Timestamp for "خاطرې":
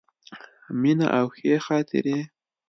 1.65-2.17